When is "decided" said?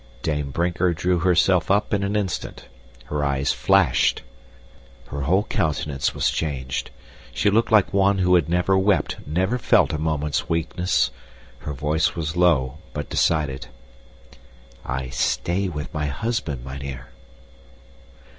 13.11-13.67